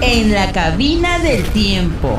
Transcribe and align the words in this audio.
En 0.00 0.32
la 0.32 0.52
cabina 0.52 1.18
del 1.18 1.44
tiempo. 1.44 2.18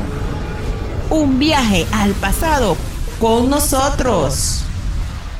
Un 1.10 1.38
viaje 1.38 1.86
al 1.92 2.12
pasado 2.12 2.76
con 3.20 3.48
nosotros. 3.50 4.64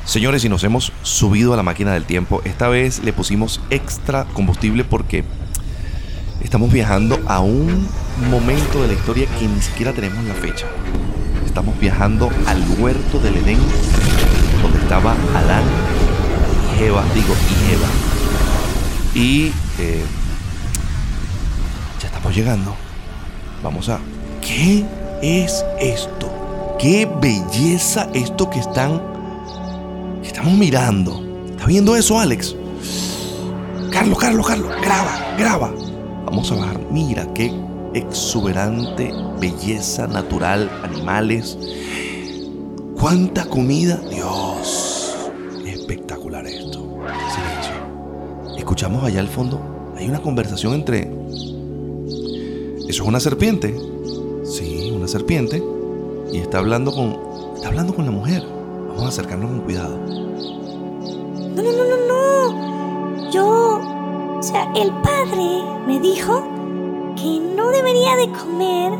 Señores, 0.05 0.45
y 0.45 0.49
nos 0.49 0.63
hemos 0.63 0.93
subido 1.01 1.53
a 1.53 1.57
la 1.57 1.63
máquina 1.63 1.93
del 1.93 2.05
tiempo. 2.05 2.41
Esta 2.45 2.69
vez 2.69 3.03
le 3.03 3.11
pusimos 3.11 3.59
extra 3.69 4.25
combustible 4.33 4.85
porque 4.85 5.25
estamos 6.41 6.71
viajando 6.71 7.19
a 7.27 7.41
un 7.41 7.87
momento 8.29 8.81
de 8.81 8.87
la 8.87 8.93
historia 8.93 9.27
que 9.37 9.47
ni 9.47 9.61
siquiera 9.61 9.91
tenemos 9.91 10.23
la 10.23 10.33
fecha. 10.35 10.65
Estamos 11.45 11.77
viajando 11.79 12.29
al 12.45 12.63
huerto 12.79 13.19
del 13.19 13.35
Edén, 13.37 13.59
donde 14.61 14.79
estaba 14.79 15.15
Adán 15.35 15.63
y 16.79 16.83
Eva, 16.83 17.03
digo, 17.13 17.35
y 17.49 17.73
Eva. 17.73 18.16
Y 19.17 19.51
eh, 19.79 20.05
ya 21.99 22.05
estamos 22.07 22.35
llegando. 22.35 22.75
Vamos 23.63 23.89
a... 23.89 23.99
¿Qué 24.41 24.85
es 25.23 25.65
esto? 25.79 26.77
¿Qué 26.77 27.09
belleza 27.19 28.07
esto 28.13 28.47
que 28.47 28.59
están... 28.59 29.01
estamos 30.23 30.53
mirando? 30.53 31.23
¿Estás 31.49 31.65
viendo 31.65 31.95
eso, 31.95 32.19
Alex? 32.19 32.55
Carlos, 33.91 34.19
Carlos, 34.19 34.45
Carlos, 34.45 34.71
graba, 34.83 35.35
graba. 35.35 35.73
Vamos 36.25 36.51
a 36.51 36.55
bajar. 36.55 36.79
Mira 36.91 37.27
qué 37.33 37.51
exuberante 37.95 39.11
belleza 39.39 40.05
natural, 40.05 40.69
animales. 40.83 41.57
¿Cuánta 42.99 43.45
comida? 43.45 43.99
Dios, 44.11 44.86
Escuchamos 48.67 49.01
allá 49.05 49.21
al 49.21 49.29
fondo. 49.29 49.61
Hay 49.95 50.09
una 50.09 50.21
conversación 50.21 50.73
entre... 50.73 51.09
¿Eso 52.79 53.01
es 53.03 53.07
una 53.07 53.21
serpiente? 53.21 53.73
Sí, 54.43 54.91
una 54.93 55.07
serpiente. 55.07 55.63
Y 56.33 56.39
está 56.39 56.57
hablando 56.57 56.91
con... 56.91 57.17
Está 57.55 57.69
hablando 57.69 57.95
con 57.95 58.03
la 58.03 58.11
mujer. 58.11 58.43
Vamos 58.89 59.05
a 59.05 59.07
acercarnos 59.07 59.51
con 59.51 59.61
cuidado. 59.61 59.97
No, 61.55 61.63
no, 61.63 61.71
no, 61.71 61.85
no, 61.85 62.07
no. 62.09 63.31
Yo... 63.31 63.79
O 64.37 64.43
sea, 64.43 64.69
el 64.75 64.91
padre 65.01 65.63
me 65.87 66.01
dijo 66.01 66.43
que 67.15 67.39
no 67.55 67.69
debería 67.69 68.17
de 68.17 68.29
comer 68.33 68.91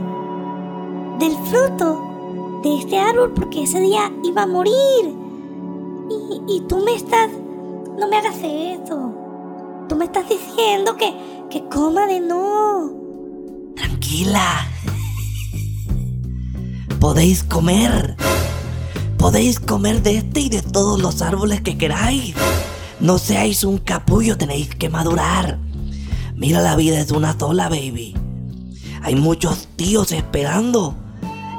del 1.20 1.36
fruto 1.49 2.61
de 2.64 2.77
este 2.77 2.97
árbol 2.97 3.33
porque 3.36 3.64
ese 3.64 3.81
día 3.81 4.14
iba 4.23 4.44
a 4.44 4.47
morir. 4.47 5.14
Y, 6.09 6.55
y 6.55 6.61
tú 6.70 6.77
me 6.77 6.95
estás... 6.95 7.30
No 7.99 8.08
me 8.08 8.16
hagas 8.16 8.38
eso. 8.42 9.17
Tú 9.88 9.95
me 9.95 10.05
estás 10.05 10.27
diciendo 10.27 10.97
que, 10.97 11.13
que 11.49 11.63
coma 11.69 12.07
de 12.07 12.19
no. 12.19 12.91
Tranquila. 13.75 14.67
Podéis 16.99 17.43
comer. 17.43 18.17
Podéis 19.17 19.59
comer 19.61 20.03
de 20.03 20.17
este 20.17 20.41
y 20.41 20.49
de 20.49 20.61
todos 20.61 21.02
los 21.02 21.21
árboles 21.21 21.61
que 21.61 21.77
queráis. 21.77 22.35
No 22.99 23.17
seáis 23.17 23.63
un 23.63 23.77
capullo, 23.77 24.38
tenéis 24.38 24.75
que 24.75 24.89
madurar. 24.89 25.58
Mira, 26.35 26.61
la 26.61 26.75
vida 26.75 26.99
es 26.99 27.11
una 27.11 27.38
sola, 27.38 27.69
baby. 27.69 28.13
Hay 29.03 29.15
muchos 29.15 29.69
tíos 29.77 30.11
esperando 30.11 30.95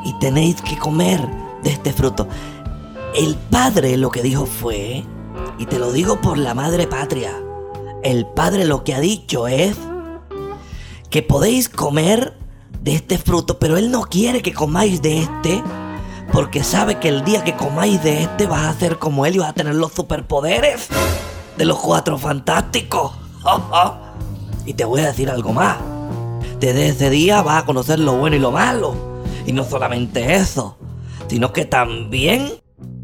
y 0.04 0.12
tenéis 0.18 0.60
que 0.60 0.76
comer 0.76 1.26
de 1.62 1.70
este 1.70 1.94
fruto. 1.94 2.28
El 3.14 3.36
padre 3.36 3.96
lo 3.96 4.10
que 4.10 4.22
dijo 4.22 4.44
fue, 4.44 5.02
y 5.58 5.64
te 5.64 5.78
lo 5.78 5.92
digo 5.92 6.20
por 6.20 6.36
la 6.36 6.54
madre 6.54 6.86
patria, 6.86 7.32
el 8.02 8.26
padre 8.26 8.64
lo 8.64 8.84
que 8.84 8.94
ha 8.94 9.00
dicho 9.00 9.48
es 9.48 9.76
que 11.10 11.22
podéis 11.22 11.68
comer 11.68 12.34
de 12.82 12.94
este 12.94 13.18
fruto, 13.18 13.58
pero 13.58 13.76
él 13.76 13.90
no 13.90 14.02
quiere 14.02 14.42
que 14.42 14.52
comáis 14.52 15.02
de 15.02 15.22
este, 15.22 15.62
porque 16.32 16.62
sabe 16.62 16.98
que 16.98 17.08
el 17.08 17.24
día 17.24 17.44
que 17.44 17.56
comáis 17.56 18.02
de 18.02 18.22
este 18.22 18.46
vas 18.46 18.66
a 18.66 18.78
ser 18.78 18.98
como 18.98 19.26
él 19.26 19.36
y 19.36 19.38
vas 19.38 19.50
a 19.50 19.54
tener 19.54 19.74
los 19.74 19.92
superpoderes 19.92 20.88
de 21.56 21.64
los 21.64 21.78
cuatro 21.78 22.18
fantásticos. 22.18 23.12
y 24.66 24.74
te 24.74 24.84
voy 24.84 25.00
a 25.00 25.06
decir 25.06 25.30
algo 25.30 25.52
más. 25.52 25.78
Desde 26.60 26.88
ese 26.88 27.10
día 27.10 27.42
vas 27.42 27.62
a 27.62 27.66
conocer 27.66 27.98
lo 27.98 28.16
bueno 28.16 28.36
y 28.36 28.38
lo 28.38 28.50
malo. 28.50 28.94
Y 29.46 29.52
no 29.52 29.64
solamente 29.64 30.34
eso, 30.34 30.76
sino 31.28 31.52
que 31.52 31.64
también 31.64 32.52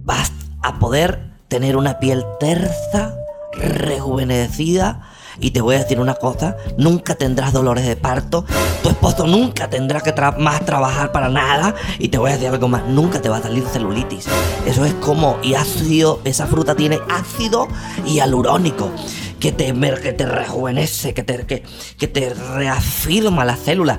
vas 0.05 0.33
a 0.63 0.79
poder 0.79 1.33
tener 1.49 1.77
una 1.77 1.99
piel 1.99 2.25
tersa, 2.39 3.17
rejuvenecida. 3.57 5.01
Y 5.41 5.51
te 5.51 5.61
voy 5.61 5.75
a 5.75 5.81
decir 5.81 5.99
una 5.99 6.15
cosa, 6.15 6.57
nunca 6.79 7.17
tendrás 7.17 7.53
dolores 7.53 7.85
de 7.85 7.97
parto, 7.97 8.45
tu 8.85 8.89
esposo 8.89 9.27
nunca 9.27 9.69
tendrá 9.69 10.01
que 10.01 10.15
más 10.39 10.65
trabajar 10.65 11.11
para 11.11 11.29
nada 11.29 11.75
y 11.99 12.09
te 12.09 12.19
voy 12.19 12.31
a 12.31 12.35
decir 12.35 12.51
algo 12.51 12.69
más, 12.69 12.87
nunca 12.87 13.21
te 13.21 13.29
va 13.29 13.39
a 13.39 13.43
salir 13.43 13.65
celulitis. 13.67 14.27
Eso 14.65 14.85
es 14.85 14.95
como, 14.95 15.39
y 15.43 15.55
ácido, 15.55 16.21
esa 16.23 16.47
fruta 16.47 16.77
tiene 16.77 17.01
ácido 17.11 17.67
hialurónico 18.07 18.93
que 19.41 19.53
te, 19.53 19.75
que 19.75 20.13
te 20.13 20.25
rejuvenece, 20.25 21.13
que 21.13 21.23
te, 21.23 21.45
que, 21.47 21.65
que 21.99 22.09
te 22.09 22.33
reafirma 22.33 23.45
las 23.45 23.59
células. 23.59 23.99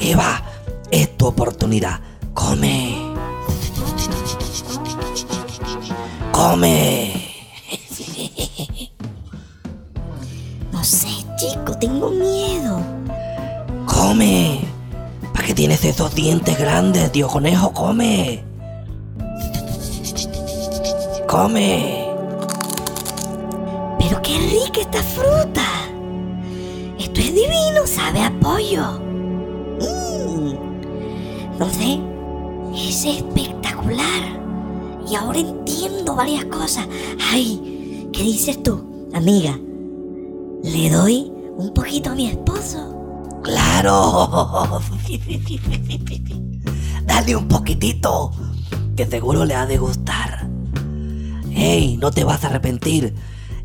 Eva, 0.00 0.42
es 0.90 1.16
tu 1.16 1.26
oportunidad. 1.26 2.00
Come. 2.32 3.14
Come. 6.30 7.23
Tengo 11.86 12.08
miedo. 12.08 12.80
Come. 13.84 14.60
¿Para 15.34 15.46
qué 15.46 15.54
tienes 15.54 15.84
esos 15.84 16.14
dientes 16.14 16.58
grandes, 16.58 17.12
tío 17.12 17.28
conejo? 17.28 17.72
Come. 17.72 18.42
Come. 21.28 22.08
Pero 23.98 24.22
qué 24.22 24.38
rica 24.38 24.80
esta 24.80 25.02
fruta. 25.02 25.66
Esto 26.98 27.20
es 27.20 27.34
divino, 27.34 27.86
sabe 27.86 28.22
a 28.22 28.32
pollo. 28.40 29.00
Mm. 29.80 30.54
No 31.58 31.68
sé, 31.68 32.00
es 32.74 33.04
espectacular. 33.04 34.22
Y 35.06 35.16
ahora 35.16 35.38
entiendo 35.38 36.14
varias 36.14 36.46
cosas. 36.46 36.88
Ay, 37.30 38.08
¿qué 38.10 38.22
dices 38.22 38.62
tú, 38.62 39.10
amiga? 39.12 39.58
¿Le 40.62 40.88
doy 40.88 41.34
un 41.56 41.72
poquito 41.72 42.10
a 42.10 42.14
mi 42.14 42.28
esposo? 42.28 43.40
Claro. 43.42 44.28
Dale 47.04 47.36
un 47.36 47.48
poquitito, 47.48 48.32
que 48.96 49.06
seguro 49.06 49.44
le 49.44 49.54
ha 49.54 49.66
de 49.66 49.78
gustar. 49.78 50.48
Hey, 51.50 51.96
no 52.00 52.10
te 52.10 52.24
vas 52.24 52.44
a 52.44 52.48
arrepentir. 52.48 53.14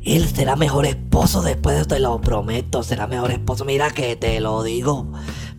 Él 0.03 0.27
será 0.27 0.55
mejor 0.55 0.85
esposo 0.85 1.41
después, 1.41 1.87
te 1.87 1.99
lo 1.99 2.21
prometo. 2.21 2.83
Será 2.83 3.07
mejor 3.07 3.31
esposo. 3.31 3.65
Mira 3.65 3.89
que 3.89 4.15
te 4.15 4.39
lo 4.39 4.63
digo. 4.63 5.07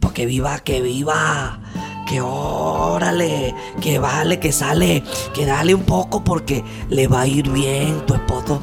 Porque 0.01 0.27
viva, 0.27 0.61
que 0.61 0.81
viva. 0.81 1.61
Que 2.07 2.21
órale, 2.21 3.55
que 3.81 3.99
vale, 3.99 4.39
que 4.41 4.53
sale. 4.53 5.03
Que 5.35 5.47
dale 5.47 5.75
un 5.75 5.83
poco 5.83 6.23
porque 6.23 6.65
le 6.89 7.09
va 7.09 7.23
a 7.23 7.27
ir 7.27 7.51
bien 7.51 8.05
tu 8.07 8.15
esposo. 8.15 8.63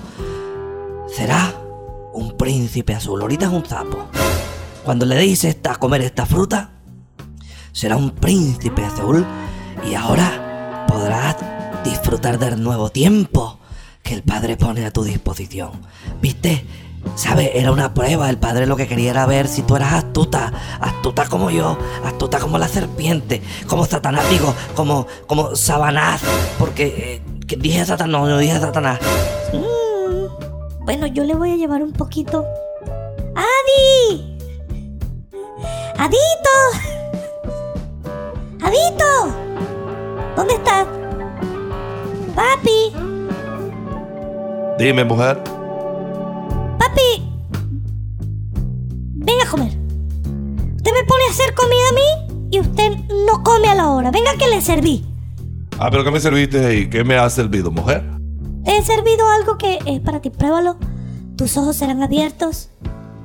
Será 1.13 1.53
príncipe 2.47 2.95
azul. 2.95 3.21
Ahorita 3.21 3.47
es 3.47 3.51
un 3.51 3.65
sapo. 3.65 4.07
Cuando 4.85 5.05
le 5.05 5.15
deis 5.15 5.43
esta, 5.43 5.75
comer 5.75 5.99
esta 5.99 6.25
fruta, 6.25 6.69
será 7.73 7.97
un 7.97 8.11
príncipe 8.11 8.85
azul 8.85 9.25
y 9.85 9.95
ahora 9.95 10.85
podrás 10.87 11.35
disfrutar 11.83 12.39
del 12.39 12.63
nuevo 12.63 12.89
tiempo 12.89 13.59
que 14.01 14.13
el 14.13 14.23
padre 14.23 14.55
pone 14.55 14.85
a 14.85 14.91
tu 14.91 15.03
disposición. 15.03 15.71
¿Viste? 16.21 16.65
¿Sabes? 17.15 17.51
Era 17.53 17.73
una 17.73 17.93
prueba. 17.93 18.29
El 18.29 18.37
padre 18.37 18.65
lo 18.65 18.77
que 18.77 18.87
quería 18.87 19.09
era 19.09 19.25
ver 19.25 19.49
si 19.49 19.61
tú 19.63 19.75
eras 19.75 19.91
astuta. 19.91 20.53
Astuta 20.79 21.25
como 21.27 21.51
yo. 21.51 21.77
Astuta 22.05 22.39
como 22.39 22.57
la 22.57 22.69
serpiente. 22.69 23.41
Como 23.67 23.85
Satanás, 23.85 24.23
digo. 24.29 24.55
Como, 24.73 25.05
como 25.27 25.53
Sabanás. 25.53 26.21
Porque 26.57 27.21
eh, 27.45 27.57
dije 27.57 27.83
Satanás, 27.83 28.21
no, 28.21 28.25
no 28.25 28.37
dije 28.37 28.57
Satanás. 28.57 28.99
Mm, 29.51 29.86
Bueno, 30.87 31.05
yo 31.07 31.25
le 31.25 31.35
voy 31.35 31.51
a 31.51 31.57
llevar 31.57 31.83
un 31.83 31.91
poquito. 31.91 32.45
¡Adi! 33.35 34.37
¡Adito! 35.97 36.55
¡Adito! 38.63 39.05
¿Dónde 40.37 40.53
estás? 40.53 40.87
Papi, 42.33 42.93
Dime, 44.79 45.03
mujer. 45.03 45.43
papi. 46.79 47.29
Venga 49.15 49.43
a 49.43 49.49
comer. 49.49 49.71
Usted 50.77 50.93
me 50.93 51.03
pone 51.03 51.23
a 51.27 51.31
hacer 51.31 51.53
comida 51.53 51.89
a 51.89 51.93
mí 51.95 52.47
y 52.49 52.61
usted 52.61 52.91
no 53.27 53.43
come 53.43 53.67
a 53.67 53.75
la 53.75 53.89
hora. 53.91 54.09
Venga 54.09 54.37
que 54.37 54.47
le 54.47 54.61
serví. 54.61 55.03
Ah, 55.79 55.89
pero 55.91 56.05
¿qué 56.05 56.11
me 56.11 56.21
serviste 56.21 56.65
ahí? 56.65 56.89
¿Qué 56.89 57.03
me 57.03 57.17
has 57.17 57.33
servido, 57.33 57.71
mujer? 57.71 58.16
He 58.77 58.83
servido 58.83 59.27
algo 59.27 59.57
que 59.57 59.79
es 59.87 59.99
para 60.01 60.21
ti. 60.21 60.29
Pruébalo. 60.29 60.77
tus 61.35 61.57
ojos 61.57 61.77
serán 61.77 62.03
abiertos, 62.03 62.69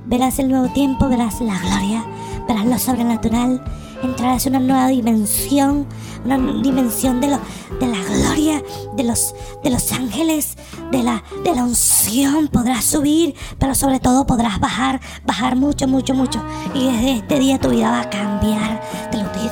verás 0.06 0.38
el 0.38 0.48
nuevo 0.48 0.72
tiempo, 0.72 1.10
verás 1.10 1.42
la 1.42 1.58
gloria, 1.58 2.06
verás 2.48 2.64
lo 2.64 2.78
sobrenatural, 2.78 3.62
entrarás 4.02 4.46
en 4.46 4.56
una 4.56 4.64
nueva 4.64 4.88
dimensión, 4.88 5.86
una 6.24 6.38
dimensión 6.62 7.20
de, 7.20 7.28
lo, 7.28 7.38
de 7.78 7.86
la 7.86 8.02
gloria, 8.02 8.62
de 8.96 9.04
los, 9.04 9.34
de 9.62 9.68
los 9.68 9.92
ángeles, 9.92 10.56
de 10.90 11.02
la, 11.02 11.22
de 11.44 11.54
la 11.54 11.64
unción. 11.64 12.48
Podrás 12.48 12.86
subir, 12.86 13.34
pero 13.58 13.74
sobre 13.74 14.00
todo 14.00 14.26
podrás 14.26 14.58
bajar, 14.58 15.02
bajar 15.26 15.56
mucho, 15.56 15.86
mucho, 15.86 16.14
mucho. 16.14 16.42
Y 16.72 16.86
desde 16.86 17.12
este 17.16 17.38
día 17.38 17.58
tu 17.58 17.68
vida 17.68 17.90
va 17.90 18.00
a 18.00 18.10
cambiar. 18.10 18.80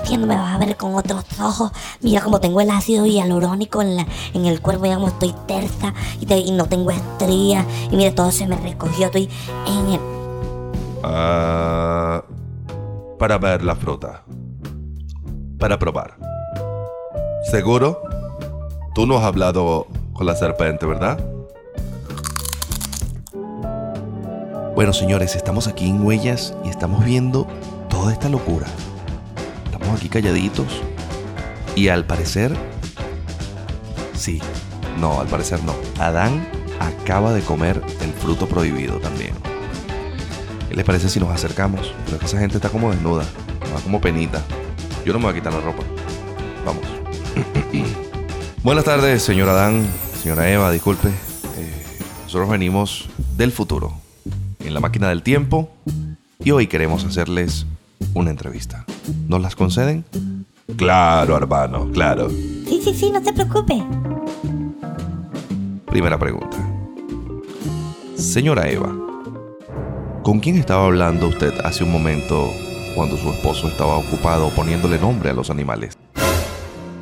Diciendo, 0.03 0.27
me 0.27 0.37
vas 0.37 0.55
a 0.55 0.59
ver 0.59 0.77
con 0.77 0.95
otros 0.95 1.25
ojos. 1.41 1.71
Mira 2.01 2.21
cómo 2.23 2.41
tengo 2.41 2.61
el 2.61 2.71
ácido 2.71 3.07
hialurónico 3.07 3.81
en, 3.83 3.97
la, 3.97 4.07
en 4.35 4.47
el 4.47 4.61
cuerpo, 4.61 4.83
mira 4.83 4.97
cómo 4.97 5.09
estoy 5.09 5.35
tersa 5.47 5.95
y, 6.21 6.27
te- 6.27 6.39
y 6.39 6.51
no 6.53 6.67
tengo 6.67 6.91
estrías. 6.91 7.65
Y 7.91 7.97
mira, 7.97 8.15
todo 8.15 8.31
se 8.33 8.47
me 8.47 8.57
recogió. 8.57 9.07
Estoy 9.07 9.29
en 9.67 9.89
el. 9.93 10.01
Ah, 11.05 12.23
para 13.19 13.39
ver 13.39 13.63
la 13.63 13.77
fruta. 13.77 14.23
Para 15.59 15.79
probar. 15.79 16.17
¿Seguro? 17.51 18.01
Tú 18.95 19.07
no 19.07 19.17
has 19.19 19.25
hablado 19.25 19.87
con 20.13 20.27
la 20.27 20.35
serpiente, 20.35 20.87
¿verdad? 20.87 21.19
Bueno, 24.75 24.93
señores, 24.93 25.37
estamos 25.37 25.67
aquí 25.69 25.89
en 25.89 26.05
Huellas 26.05 26.55
y 26.65 26.69
estamos 26.71 27.05
viendo 27.05 27.47
toda 27.89 28.13
esta 28.13 28.29
locura. 28.29 28.67
Aquí 29.95 30.09
calladitos. 30.09 30.83
Y 31.77 31.89
al 31.89 32.05
parecer... 32.05 32.57
Sí. 34.15 34.41
No, 34.99 35.21
al 35.21 35.29
parecer 35.29 35.63
no. 35.65 35.75
Adán 35.99 36.47
acaba 36.79 37.33
de 37.33 37.43
comer 37.43 37.83
el 38.01 38.13
fruto 38.13 38.47
prohibido 38.47 38.99
también. 38.99 39.33
¿Qué 40.69 40.77
les 40.77 40.85
parece 40.85 41.09
si 41.09 41.21
nos 41.21 41.31
acercamos? 41.31 41.93
Pero 42.07 42.19
que 42.19 42.27
esa 42.27 42.39
gente 42.39 42.57
está 42.57 42.69
como 42.69 42.91
desnuda, 42.91 43.25
va 43.75 43.81
como 43.81 44.01
penita. 44.01 44.43
Yo 45.05 45.13
no 45.13 45.19
me 45.19 45.25
voy 45.27 45.33
a 45.33 45.35
quitar 45.35 45.53
la 45.53 45.61
ropa. 45.61 45.83
Vamos. 46.65 46.85
Buenas 48.63 48.85
tardes, 48.85 49.23
señor 49.23 49.49
Adán, 49.49 49.87
señora 50.23 50.51
Eva, 50.51 50.71
disculpe. 50.71 51.09
Eh, 51.09 51.85
nosotros 52.25 52.51
venimos 52.51 53.09
del 53.37 53.53
futuro, 53.53 53.95
en 54.61 54.75
la 54.75 54.81
máquina 54.81 55.09
del 55.09 55.23
tiempo, 55.23 55.71
y 56.39 56.51
hoy 56.51 56.67
queremos 56.67 57.05
hacerles 57.05 57.67
una 58.15 58.31
entrevista. 58.31 58.85
¿Nos 59.29 59.41
las 59.41 59.57
conceden? 59.57 60.05
Claro, 60.77 61.37
hermano, 61.37 61.91
claro. 61.93 62.29
Sí, 62.31 62.81
sí, 62.83 62.95
sí, 62.95 63.11
no 63.11 63.23
te 63.23 63.33
preocupes. 63.33 63.83
Primera 65.87 66.19
pregunta. 66.19 66.57
Señora 68.17 68.69
Eva, 68.69 68.95
¿con 70.23 70.41
quién 70.41 70.57
estaba 70.57 70.87
hablando 70.87 71.29
usted 71.29 71.53
hace 71.65 71.85
un 71.85 71.91
momento 71.91 72.51
cuando 72.95 73.17
su 73.17 73.31
esposo 73.31 73.69
estaba 73.69 73.97
ocupado 73.97 74.51
poniéndole 74.51 74.99
nombre 74.99 75.31
a 75.31 75.33
los 75.33 75.51
animales? 75.51 75.97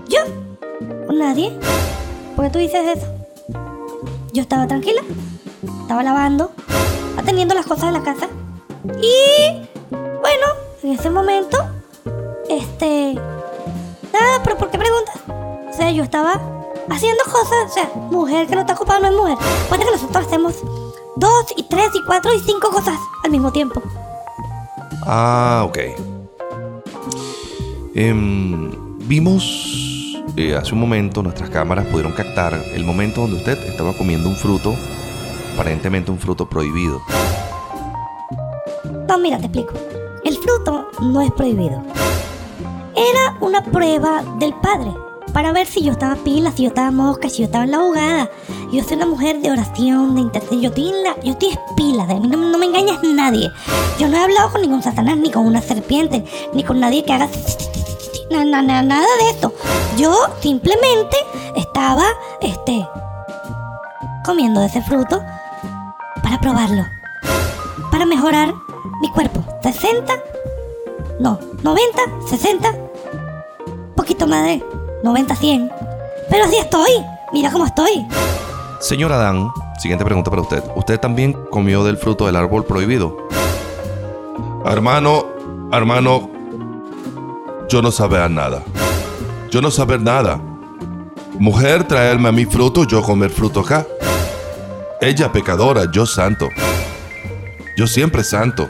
¿Yo? 0.08 0.20
¿Nadie? 1.12 1.52
¿Por 2.36 2.46
qué 2.46 2.50
tú 2.50 2.58
dices 2.58 2.96
eso? 2.96 3.06
Yo 4.32 4.42
estaba 4.42 4.66
tranquila, 4.66 5.02
estaba 5.82 6.02
lavando, 6.02 6.52
atendiendo 7.16 7.54
las 7.54 7.66
cosas 7.66 7.92
de 7.92 7.98
la 7.98 8.04
casa. 8.04 8.28
Y 9.02 9.66
bueno, 10.20 10.46
en 10.88 10.94
ese 10.94 11.10
momento, 11.10 11.58
este... 12.48 13.12
Nada, 13.14 14.42
pero 14.42 14.56
¿por 14.56 14.70
qué 14.70 14.78
preguntas? 14.78 15.16
O 15.70 15.76
sea, 15.76 15.90
yo 15.90 16.02
estaba 16.02 16.40
haciendo 16.88 17.24
cosas, 17.24 17.66
o 17.66 17.74
sea, 17.74 17.90
mujer 18.10 18.46
que 18.46 18.54
no 18.54 18.62
está 18.62 18.72
ocupada 18.72 19.00
no 19.00 19.08
es 19.08 19.14
mujer. 19.14 19.38
Puede 19.68 19.84
que 19.84 19.90
nosotros 19.90 20.26
hacemos 20.26 20.54
dos 21.16 21.52
y 21.56 21.64
tres 21.64 21.90
y 21.94 22.02
cuatro 22.04 22.32
y 22.32 22.40
cinco 22.40 22.70
cosas 22.70 22.98
al 23.22 23.30
mismo 23.30 23.52
tiempo. 23.52 23.82
Ah, 25.04 25.66
ok. 25.68 25.78
Em, 27.94 28.70
vimos 29.06 30.24
eh, 30.36 30.56
hace 30.56 30.72
un 30.72 30.80
momento, 30.80 31.22
nuestras 31.22 31.50
cámaras 31.50 31.84
pudieron 31.86 32.12
captar 32.12 32.54
el 32.72 32.84
momento 32.84 33.20
donde 33.22 33.36
usted 33.36 33.58
estaba 33.64 33.92
comiendo 33.92 34.30
un 34.30 34.36
fruto, 34.36 34.74
aparentemente 35.52 36.10
un 36.10 36.18
fruto 36.18 36.48
prohibido. 36.48 37.02
No, 39.06 39.18
mira, 39.18 39.36
te 39.36 39.44
explico. 39.44 39.74
Fruto 40.48 40.88
no 41.02 41.20
es 41.20 41.30
prohibido. 41.32 41.82
Era 42.96 43.36
una 43.40 43.62
prueba 43.62 44.22
del 44.38 44.54
padre 44.54 44.94
para 45.34 45.52
ver 45.52 45.66
si 45.66 45.82
yo 45.82 45.92
estaba 45.92 46.16
pila, 46.16 46.50
si 46.52 46.62
yo 46.62 46.68
estaba 46.68 46.90
mosca, 46.90 47.28
si 47.28 47.40
yo 47.40 47.44
estaba 47.44 47.64
en 47.64 47.72
la 47.72 47.76
abogada. 47.76 48.30
Yo 48.72 48.82
soy 48.82 48.96
una 48.96 49.04
mujer 49.04 49.42
de 49.42 49.50
oración, 49.50 50.14
de 50.14 50.22
intercesión. 50.22 50.62
Yo 50.62 50.68
estoy, 50.70 50.88
en 50.88 51.02
la, 51.04 51.10
estoy 51.22 51.50
de 51.50 52.20
mí 52.20 52.28
no, 52.28 52.56
me 52.56 52.64
engañas 52.64 52.98
nadie. 53.02 53.50
Yo 53.98 54.08
no 54.08 54.16
he 54.16 54.20
hablado 54.20 54.50
con 54.50 54.62
ningún 54.62 54.82
satanás, 54.82 55.18
ni 55.18 55.30
con 55.30 55.44
una 55.46 55.60
serpiente, 55.60 56.24
ni 56.54 56.64
con 56.64 56.80
nadie 56.80 57.04
que 57.04 57.12
haga... 57.12 57.28
na- 58.30 58.44
na- 58.46 58.62
na- 58.62 58.82
nada 58.82 59.06
de 59.20 59.30
esto. 59.30 59.52
Yo 59.98 60.16
simplemente 60.40 61.18
estaba, 61.56 62.06
este, 62.40 62.88
comiendo 64.24 64.60
de 64.60 64.66
ese 64.68 64.80
fruto 64.80 65.20
para 66.22 66.40
probarlo 66.40 66.86
para 67.90 68.04
mejorar 68.04 68.54
mi 69.00 69.10
cuerpo. 69.10 69.44
60, 69.62 70.12
no, 71.20 71.38
90, 71.62 72.00
60, 72.28 72.74
poquito 73.96 74.26
más 74.26 74.44
de 74.44 74.64
90, 75.02 75.34
100. 75.34 75.70
Pero 76.30 76.44
así 76.44 76.56
estoy. 76.56 76.90
Mira 77.32 77.50
cómo 77.50 77.66
estoy. 77.66 78.06
Señor 78.80 79.12
Adán, 79.12 79.50
siguiente 79.78 80.04
pregunta 80.04 80.30
para 80.30 80.42
usted. 80.42 80.62
¿Usted 80.76 80.98
también 80.98 81.32
comió 81.50 81.84
del 81.84 81.96
fruto 81.96 82.26
del 82.26 82.36
árbol 82.36 82.64
prohibido? 82.64 83.28
Hermano, 84.64 85.26
hermano, 85.72 86.30
yo 87.68 87.82
no 87.82 87.90
sabía 87.90 88.28
nada. 88.28 88.62
Yo 89.50 89.60
no 89.60 89.70
sabía 89.70 89.98
nada. 89.98 90.40
Mujer 91.38 91.84
traerme 91.84 92.28
a 92.28 92.32
mi 92.32 92.44
fruto, 92.44 92.84
yo 92.84 93.02
comer 93.02 93.30
fruto 93.30 93.60
acá. 93.60 93.86
Ella 95.00 95.30
pecadora, 95.30 95.90
yo 95.92 96.06
santo. 96.06 96.48
Yo 97.76 97.86
siempre 97.86 98.24
santo. 98.24 98.68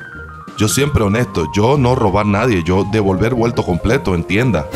Yo 0.59 0.67
siempre 0.67 1.05
honesto. 1.05 1.47
Yo 1.55 1.79
no 1.79 1.95
robar 1.95 2.27
nadie. 2.27 2.65
Yo 2.65 2.85
devolver 2.91 3.35
vuelto 3.35 3.65
completo, 3.65 4.15
entienda. 4.15 4.69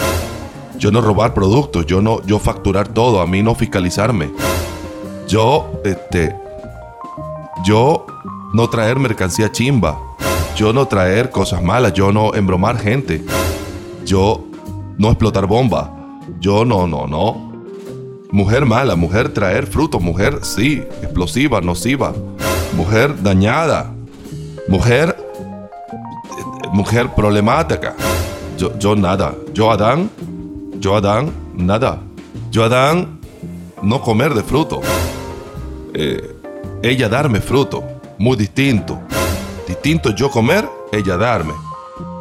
Yo 0.78 0.92
no 0.92 1.00
robar 1.00 1.34
productos. 1.34 1.86
Yo 1.86 2.00
no, 2.00 2.22
yo 2.22 2.38
facturar 2.38 2.88
todo. 2.88 3.20
A 3.20 3.26
mí 3.26 3.42
no 3.42 3.56
fiscalizarme. 3.56 4.30
Yo, 5.26 5.72
este, 5.84 6.36
yo 7.64 8.06
no 8.54 8.70
traer 8.70 9.00
mercancía 9.00 9.50
chimba. 9.50 9.98
Yo 10.56 10.72
no 10.72 10.86
traer 10.86 11.30
cosas 11.30 11.62
malas. 11.62 11.92
Yo 11.94 12.12
no 12.12 12.34
embromar 12.34 12.78
gente. 12.78 13.24
Yo 14.06 14.44
no 14.98 15.08
explotar 15.08 15.46
bomba. 15.46 15.92
Yo 16.38 16.64
no, 16.64 16.86
no, 16.86 17.08
no. 17.08 17.52
Mujer 18.30 18.64
mala, 18.64 18.96
mujer 18.96 19.34
traer 19.34 19.66
frutos, 19.66 20.00
mujer 20.00 20.38
sí, 20.42 20.82
explosiva, 21.02 21.60
nociva. 21.60 22.14
Mujer 22.74 23.22
dañada. 23.22 23.92
Mujer, 24.68 25.21
mujer 26.72 27.14
problemática. 27.14 27.94
Yo, 28.58 28.76
yo 28.78 28.96
nada. 28.96 29.34
Yo 29.52 29.70
Adán, 29.70 30.10
yo 30.80 30.96
Adán, 30.96 31.30
nada. 31.54 32.00
Yo 32.50 32.64
Adán, 32.64 33.20
no 33.82 34.00
comer 34.00 34.34
de 34.34 34.42
fruto. 34.42 34.80
Eh, 35.94 36.36
ella 36.82 37.08
darme 37.08 37.40
fruto, 37.40 37.84
muy 38.18 38.36
distinto. 38.36 38.98
Distinto 39.68 40.10
yo 40.10 40.30
comer, 40.30 40.68
ella 40.92 41.16
darme. 41.16 41.52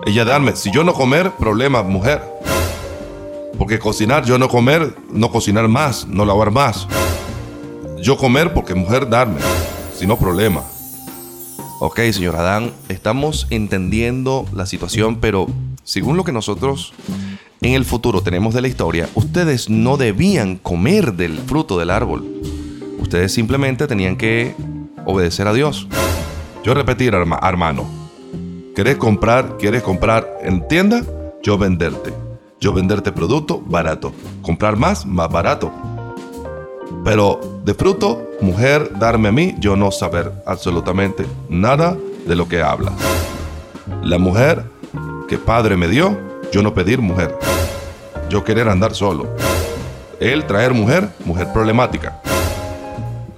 Ella 0.06 0.26
darme, 0.26 0.56
si 0.56 0.72
yo 0.72 0.84
no 0.84 0.94
comer, 0.94 1.32
problema 1.32 1.84
mujer. 1.84 2.22
Porque 3.58 3.80
cocinar, 3.80 4.26
yo 4.26 4.38
no 4.38 4.50
comer, 4.50 4.96
no 5.12 5.32
cocinar 5.32 5.68
más, 5.68 6.08
no 6.08 6.26
lavar 6.26 6.52
más. 6.52 6.88
Yo 8.02 8.18
comer 8.18 8.54
porque 8.54 8.74
mujer 8.74 9.08
darme, 9.08 9.40
si 9.96 10.08
no 10.08 10.18
problema. 10.18 10.64
Ok, 11.84 12.00
señor 12.12 12.36
Adán, 12.36 12.72
estamos 12.90 13.48
entendiendo 13.50 14.46
la 14.54 14.68
situación, 14.68 15.16
pero 15.16 15.48
según 15.84 16.16
lo 16.16 16.24
que 16.24 16.32
nosotros 16.32 16.94
en 17.62 17.74
el 17.74 17.86
futuro 17.86 18.22
tenemos 18.22 18.54
de 18.54 18.62
la 18.62 18.68
historia, 18.68 19.10
ustedes 19.16 19.68
no 19.68 19.98
debían 19.98 20.58
comer 20.58 21.14
del 21.14 21.40
fruto 21.40 21.80
del 21.80 21.90
árbol. 21.90 22.24
Ustedes 23.00 23.34
simplemente 23.34 23.88
tenían 23.88 24.16
que 24.16 24.54
obedecer 25.06 25.48
a 25.48 25.54
Dios. 25.54 25.88
Yo 26.64 26.76
repetir, 26.76 27.14
herma- 27.16 27.40
hermano, 27.42 27.90
¿querés 28.76 28.98
comprar, 28.98 29.58
quieres 29.58 29.82
comprar 29.82 30.38
en 30.44 30.68
tienda? 30.68 31.04
Yo 31.42 31.58
venderte. 31.58 32.14
Yo 32.60 32.74
venderte 32.74 33.12
producto 33.12 33.60
barato. 33.60 34.14
Comprar 34.44 34.78
más, 34.78 35.04
más 35.08 35.32
barato. 35.32 35.72
Pero 37.04 37.40
de 37.66 37.74
fruto, 37.74 38.30
mujer, 38.42 38.92
darme 39.00 39.30
a 39.30 39.32
mí, 39.32 39.56
yo 39.60 39.76
no 39.76 39.92
saber 39.92 40.32
absolutamente 40.46 41.26
nada 41.50 41.98
de 42.26 42.36
lo 42.36 42.48
que 42.48 42.62
habla. 42.62 42.92
La 44.04 44.18
mujer 44.18 44.64
que 45.28 45.38
padre 45.38 45.78
me 45.78 45.88
dio, 45.88 46.18
yo 46.52 46.62
no 46.62 46.74
pedir 46.74 47.02
mujer. 47.02 47.38
Yo 48.30 48.44
querer 48.44 48.70
andar 48.70 48.94
solo. 48.94 49.28
Él 50.20 50.46
traer 50.46 50.74
mujer, 50.74 51.10
mujer 51.26 51.52
problemática. 51.52 52.22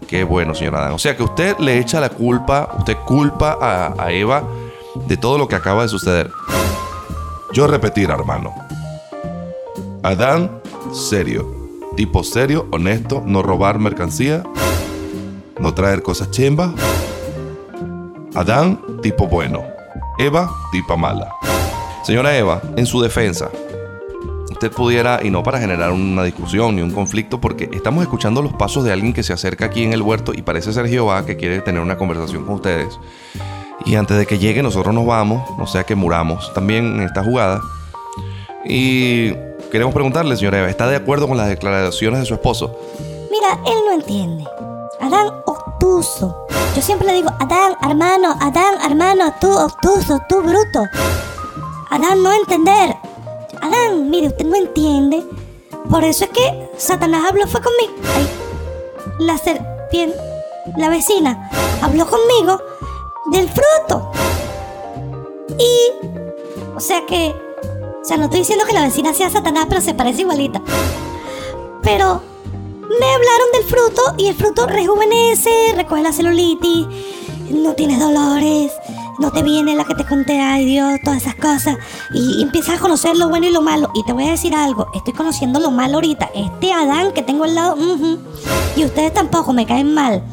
Qué 0.08 0.24
bueno, 0.24 0.54
señor 0.54 0.76
Adán. 0.76 0.94
O 0.94 1.00
sea 1.00 1.16
que 1.16 1.24
usted 1.24 1.58
le 1.58 1.80
echa 1.80 2.00
la 2.00 2.10
culpa, 2.10 2.76
usted 2.78 2.98
culpa 3.06 3.58
a, 3.60 3.94
a 3.98 4.12
Eva 4.12 4.44
de 5.08 5.18
todo 5.18 5.38
lo 5.38 5.48
que 5.48 5.56
acaba 5.56 5.84
de 5.84 5.90
suceder. 5.90 6.30
Yo 7.54 7.68
repetir, 7.68 8.10
hermano. 8.10 8.54
Adán, 10.04 10.62
serio. 10.92 11.63
Tipo 11.96 12.24
serio, 12.24 12.68
honesto, 12.72 13.22
no 13.26 13.44
robar 13.44 13.78
mercancía, 13.78 14.44
no 15.60 15.74
traer 15.76 16.02
cosas 16.02 16.32
chembas. 16.32 16.72
Adán, 18.34 18.80
tipo 19.02 19.28
bueno. 19.28 19.64
Eva, 20.18 20.52
tipo 20.72 20.98
mala. 20.98 21.32
Señora 22.04 22.36
Eva, 22.36 22.62
en 22.76 22.88
su 22.88 23.00
defensa, 23.00 23.50
usted 24.50 24.72
pudiera, 24.72 25.20
y 25.24 25.30
no 25.30 25.44
para 25.44 25.60
generar 25.60 25.92
una 25.92 26.24
discusión 26.24 26.76
ni 26.76 26.82
un 26.82 26.92
conflicto, 26.92 27.40
porque 27.40 27.70
estamos 27.72 28.02
escuchando 28.02 28.42
los 28.42 28.54
pasos 28.54 28.84
de 28.84 28.92
alguien 28.92 29.14
que 29.14 29.24
se 29.24 29.34
acerca 29.34 29.66
aquí 29.66 29.84
en 29.84 29.94
el 29.94 30.02
huerto 30.02 30.34
y 30.34 30.42
parece 30.42 30.74
ser 30.74 30.88
Jehová 30.88 31.26
que 31.26 31.38
quiere 31.38 31.62
tener 31.62 31.82
una 31.82 31.98
conversación 31.98 32.44
con 32.46 32.56
ustedes. 32.56 33.00
Y 33.86 33.96
antes 33.96 34.18
de 34.18 34.26
que 34.26 34.40
llegue, 34.40 34.64
nosotros 34.64 34.96
nos 34.96 35.06
vamos, 35.06 35.44
no 35.60 35.68
sea 35.68 35.84
que 35.84 35.96
muramos 35.96 36.54
también 36.54 36.96
en 36.96 37.02
esta 37.02 37.24
jugada. 37.24 37.62
Y 38.66 39.34
queremos 39.74 39.96
preguntarle, 39.96 40.38
señora 40.38 40.60
Eva, 40.60 40.70
¿está 40.70 40.86
de 40.86 40.96
acuerdo 40.96 41.28
con 41.28 41.36
las 41.36 41.50
declaraciones 41.50 42.20
de 42.20 42.28
su 42.28 42.36
esposo? 42.36 42.78
Mira, 43.32 43.60
él 43.66 43.78
no 43.88 43.92
entiende. 43.94 44.46
Adán 45.02 45.34
obtuso. 45.48 46.46
Yo 46.76 46.82
siempre 46.84 47.08
le 47.08 47.14
digo, 47.16 47.32
Adán, 47.40 47.76
hermano, 47.82 48.36
Adán, 48.40 48.76
hermano, 48.86 49.34
tú 49.42 49.52
obtuso, 49.52 50.22
tú 50.30 50.44
bruto. 50.44 50.84
Adán 51.90 52.22
no 52.22 52.32
entender. 52.32 52.96
Adán, 53.64 54.12
mire, 54.12 54.28
usted 54.28 54.46
no 54.46 54.56
entiende. 54.56 55.24
Por 55.90 56.04
eso 56.04 56.26
es 56.26 56.30
que 56.30 56.70
Satanás 56.78 57.26
habló 57.28 57.48
fue 57.48 57.62
conmigo. 57.64 57.94
Ay, 58.16 58.30
la 59.26 59.40
serpiente, 59.40 60.16
la 60.78 60.90
vecina, 60.90 61.50
habló 61.82 62.06
conmigo 62.06 62.62
del 63.32 63.50
fruto. 63.50 64.12
Y, 65.58 66.08
o 66.76 66.80
sea 66.80 67.08
que, 67.08 67.34
o 68.04 68.06
sea, 68.06 68.18
no 68.18 68.26
estoy 68.26 68.40
diciendo 68.40 68.66
que 68.66 68.74
la 68.74 68.82
vecina 68.82 69.14
sea 69.14 69.30
Satanás, 69.30 69.66
pero 69.70 69.80
se 69.80 69.94
parece 69.94 70.24
igualita. 70.24 70.62
Pero 71.82 72.22
me 72.82 73.06
hablaron 73.06 73.52
del 73.54 73.64
fruto 73.64 74.02
y 74.18 74.28
el 74.28 74.36
fruto 74.36 74.68
rejuvenece, 74.68 75.72
recoge 75.74 76.02
la 76.02 76.12
celulitis, 76.12 76.86
no 77.50 77.74
tienes 77.76 78.02
dolores, 78.02 78.74
no 79.20 79.32
te 79.32 79.44
viene 79.44 79.76
la 79.76 79.84
que 79.84 79.96
te 79.96 80.06
conté, 80.06 80.40
ay 80.40 80.66
Dios, 80.66 81.00
todas 81.04 81.22
esas 81.22 81.36
cosas. 81.36 81.78
Y 82.14 82.42
empiezas 82.42 82.78
a 82.78 82.82
conocer 82.82 83.16
lo 83.18 83.30
bueno 83.30 83.48
y 83.48 83.52
lo 83.52 83.62
malo. 83.62 83.92
Y 83.94 84.04
te 84.04 84.14
voy 84.14 84.28
a 84.28 84.32
decir 84.32 84.56
algo, 84.56 84.88
estoy 84.94 85.14
conociendo 85.14 85.60
lo 85.60 85.72
malo 85.72 85.96
ahorita. 85.96 86.30
Este 86.34 86.72
Adán 86.74 87.12
que 87.14 87.22
tengo 87.22 87.44
al 87.44 87.56
lado, 87.56 87.76
ujú, 87.76 88.20
y 88.76 88.86
ustedes 88.86 89.14
tampoco 89.14 89.54
me 89.54 89.66
caen 89.66 89.94
mal. 89.94 90.24